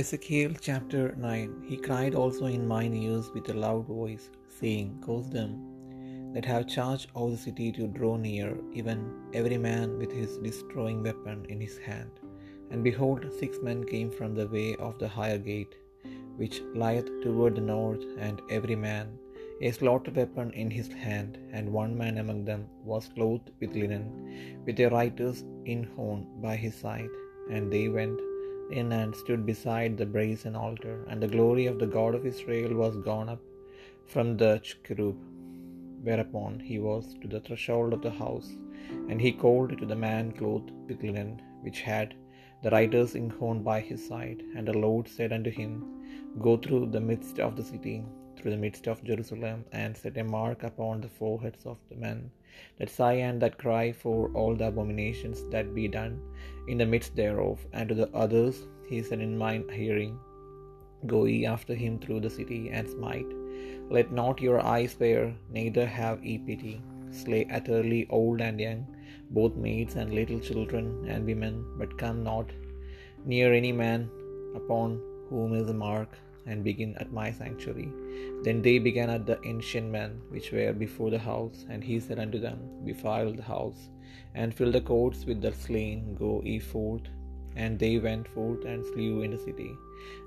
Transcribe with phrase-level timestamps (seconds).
[0.00, 4.28] Ezekiel chapter 9 He cried also in mine ears with a loud voice,
[4.60, 5.52] saying, Cause them
[6.34, 8.98] that have charge of the city to draw near, even
[9.34, 12.10] every man with his destroying weapon in his hand.
[12.72, 15.76] And behold, six men came from the way of the higher gate,
[16.40, 19.16] which lieth toward the north, and every man
[19.62, 24.06] a slaughter weapon in his hand, and one man among them was clothed with linen,
[24.66, 27.14] with a writer's inkhorn by his side.
[27.48, 28.18] And they went
[28.70, 32.74] in and stood beside the brazen altar, and the glory of the God of Israel
[32.74, 33.40] was gone up
[34.06, 35.16] from the cherub,
[36.02, 38.50] whereupon he was to the threshold of the house.
[39.08, 42.14] And he called to the man clothed with linen, which had
[42.62, 44.42] the writer's inkhorn by his side.
[44.56, 45.72] And the Lord said unto him,
[46.40, 48.04] Go through the midst of the city,
[48.44, 52.30] through the midst of Jerusalem, and set a mark upon the foreheads of the men
[52.78, 56.20] that sigh and that cry for all the abominations that be done
[56.68, 57.66] in the midst thereof.
[57.72, 60.18] And to the others he said in mine hearing,
[61.06, 63.30] Go ye after him through the city, and smite.
[63.88, 66.82] Let not your eyes spare, neither have ye pity.
[67.22, 68.84] Slay utterly old and young,
[69.30, 72.52] both maids and little children and women, but come not
[73.24, 74.10] near any man
[74.54, 77.90] upon whom is a mark, and begin at my sanctuary.
[78.42, 82.18] Then they began at the ancient men which were before the house, and he said
[82.18, 83.88] unto them, Defile the house,
[84.34, 87.02] and fill the courts with the slain, go ye forth.
[87.56, 89.72] And they went forth and slew in the city.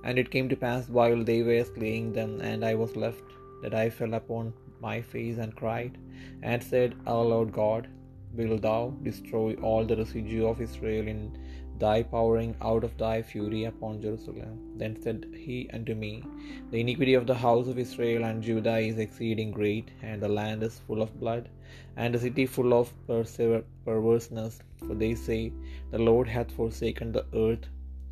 [0.06, 3.24] And it came to pass while they were slaying them, and I was left,
[3.62, 5.98] that I fell upon my face and cried,
[6.42, 7.90] and said, Our Lord God,
[8.34, 11.38] wilt thou destroy all the residue of Israel in
[11.80, 14.54] thy pouring out of thy fury upon Jerusalem?
[14.78, 16.24] Then said he unto me,
[16.72, 20.64] The iniquity of the house of Israel and Judah is exceeding great, and the land
[20.64, 21.50] is full of blood,
[21.96, 24.60] and the city full of perverseness.
[24.88, 25.52] For they say,
[25.92, 27.68] The Lord hath forsaken the earth,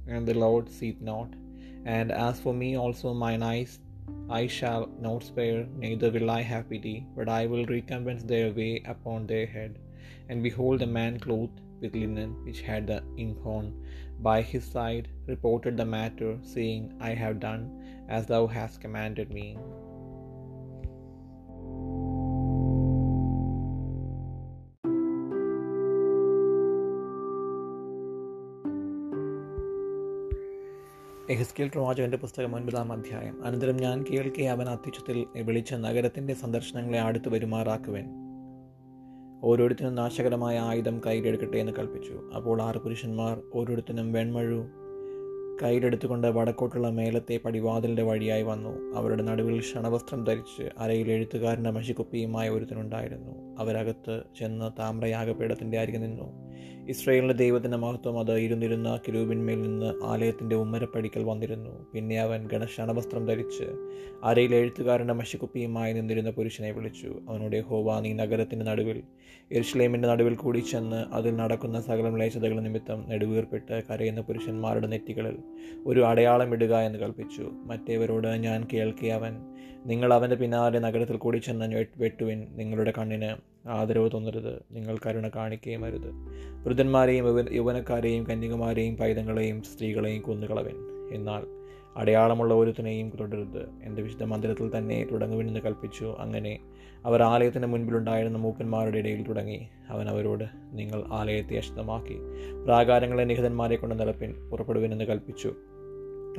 [0.07, 1.29] and the Lord seeth not.
[1.85, 3.79] And as for me also, mine eyes
[4.29, 8.81] I shall not spare, neither will I have pity, but I will recompense their way
[8.85, 9.79] upon their head.
[10.29, 13.85] And behold, a man clothed with linen, which had the inkhorn
[14.21, 19.57] by his side, reported the matter, saying, I have done as thou hast commanded me.
[31.29, 38.05] Ezekiel പ്രവാചകന്റെ പുസ്തകം ഒൻപതാം അധ്യായം അനന്തരം ഞാൻ കേൾക്കെ അവൻ അത്യുച്ചത്തിൽ വിളിച്ച നഗരത്തിന്റെ സന്ദർശനങ്ങളെ അടുത്ത് വരുമാറാക്കുവൻ
[39.43, 42.13] ഓരോരുത്തരും നാശകരമായ ആയുധം കയ്യിലെടുക്കട്ടെ എന്ന് കൽപ്പിച്ചു.
[42.35, 44.65] അപ്പോൾ ആറ് പുരുഷന്മാർ ഓരോരുത്തരും വെൺമഴു
[45.63, 48.97] കയ്യിലെടുത്തുകൊണ്ട് വടക്കോട്ടുള്ള മേലത്തെ പടിവാതിലിന്റെ വഴിയായി വന്നു.
[48.97, 53.59] അവരുടെ നടുവിൽ ക്ഷണവസ്ത്രം ധരിച്ച് അരയിൽ എഴുത്തുകാരന്റെ മഷിക്കുപ്പിയുമായ ഒരുത്തനുണ്ടായിരുന്നു.
[53.59, 56.45] അവരകത്ത് ചെന്ന് താമ്രയാഗപീഠത്തിന്റെ അരികെ നിന്നു.
[56.89, 61.87] ഇസ്രയേലിന്റെ ദൈവത്തിന്റെ മഹത്വം അത് ഇരുന്നിരുന്ന കിരൂബിന്മേൽ നിന്ന് ആലയത്തിന്റെ ഉമ്മരപ്പടിക്കൽ വന്നിരുന്നു.
[61.93, 63.63] പിന്നെ അവൻ ഗണക്ഷണവസ്ത്രം ധരിച്ച്
[64.23, 67.21] അരയിൽ എഴുത്തുകാരന്റെ മഷിക്കുപ്പിയുമായി നിന്നിരുന്ന പുരുഷനെ വിളിച്ചു.
[67.29, 69.03] അവനുടെ ഹോവ നീ നഗരത്തിന്റെ നടുവിൽ
[69.51, 75.37] എരുഷ്ലേമിന്റെ നടുവിൽ കൂടി ചെന്ന് അതിൽ നടക്കുന്ന സകല മ്ലേച്ഛതകൾ നിമിത്തം നെടുവീർപ്പിട്ട് കരയുന്ന പുരുഷന്മാരുടെ നെറ്റികളിൽ
[75.85, 77.49] ഒരു അടയാളം ഇടുക എന്ന് കൽപ്പിച്ചു.
[77.53, 79.33] മറ്റേവരോട് ഞാൻ കേൾക്കെ അവൻ.
[79.85, 82.47] നിങ്ങൾ അവന്റെ പിന്നാലെ നഗരത്തിൽ കൂടി ചെന്ന് വെട്ടുവിൻ.
[82.51, 83.35] നിങ്ങളുടെ കണ്ണിന്
[83.67, 84.63] ആദരവ് തോന്നരുത്.
[84.71, 86.11] നിങ്ങൾ കരുണ കാണിക്കുകയും അരുത്
[86.65, 90.75] വൃദ്ധന്മാരെയും യൗവനക്കാരെയും കന്യകുമാരെയും പൈതങ്ങളെയും സ്ത്രീകളെയും കൊന്നുകളവൻ.
[91.13, 91.64] എന്നാൽ
[91.97, 96.15] അടയാളമുള്ള ഒരുത്തിനെയും തുടരരുത് എന്റെ വിശുദ്ധ മന്ദിരത്തിൽ തന്നെ തുടങ്ങുവിനെന്ന് കൽപ്പിച്ചു.
[96.19, 96.59] അങ്ങനെ
[97.05, 99.67] അവർ ആലയത്തിന്റെ മുൻപിലുണ്ടായിരുന്ന മൂപ്പന്മാരുടെ ഇടയിൽ തുടങ്ങി.
[99.89, 102.17] അവൻ അവരോട് നിങ്ങൾ ആലയത്തെ അശുദ്ധമാക്കി
[102.65, 105.55] പ്രാകാരങ്ങളെ നിഹിതന്മാരെ കൊണ്ട് നിലപ്പിൻ പുറപ്പെടുവിനെന്ന് കൽപ്പിച്ചു.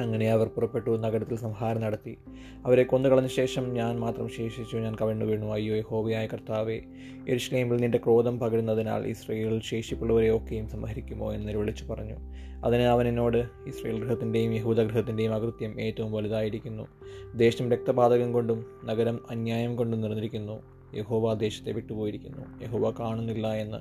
[0.01, 2.19] അങ്ങനെ അവർ പുറപ്പെട്ടു നഗരത്തിൽ സംഹാരം നടത്തി.
[2.67, 4.77] അവരെ കൊന്നുകളഞ്ഞ ശേഷം ഞാൻ മാത്രം ശേഷിച്ചു.
[4.77, 5.47] ഞാൻ കവിണ്ണു വീണു.
[5.47, 6.81] അയ്യോ ഹോബിയായ കർത്താവെ
[7.29, 12.15] എരിശ്ലേമിൽ നിന്റെ ക്രോധം പകരുന്നതിനാൽ ഇസ്രയേൽ ശേഷിപ്പുള്ളവരെയൊക്കെയും സംഹരിക്കുമോ എന്ന് വിളിച്ചു പറഞ്ഞു.
[12.65, 13.37] അതിന് അവൻ എന്നോട്
[13.67, 16.87] ഇസ്രയേൽ ഗൃഹത്തിന്റെയും യഹൂദ ഗൃഹത്തിന്റെയും അകൃത്യം ഏറ്റവും വലുതായിരിക്കുന്നു.
[17.35, 20.63] ദേശം രക്തപാതകം കൊണ്ടും നഗരം അന്യായം കൊണ്ടും നിറഞ്ഞിരിക്കുന്നു.
[20.95, 22.65] യഹോവ ദേശത്തെ വിട്ടുപോയിരിക്കുന്നു.
[22.65, 23.79] യഹോവ കാണുന്നില്ല എന്ന്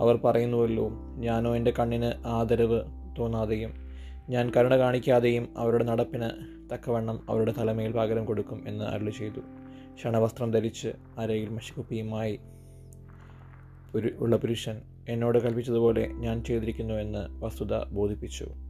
[0.00, 0.90] അവർ പറയുന്നുവല്ലോ.
[1.16, 2.80] ഞാനോ എന്റെ കണ്ണിന് ആദരവ്
[3.18, 3.87] തോന്നാതെയും
[4.30, 6.28] ഞാൻ കരുണ കാണിക്കാതെയും അവരുടെ നടപ്പിന്
[6.72, 9.42] തക്കവണ്ണം അവരുടെ തലമേൽ പകരം കൊടുക്കും എന്ന് അരുളി ചെയ്തു.
[9.94, 12.38] ക്ഷണവസ്ത്രം ധരിച്ച് അരയിൽ മഷിക്കുപ്പിയുമായി
[14.18, 18.67] ഉള്ള പുരുഷൻ എന്നോട് കൽപ്പിച്ചതുപോലെ ഞാൻ ചെയ്തിരിക്കുന്നു എന്ന് വസ്തുത ബോധിപ്പിച്ചു.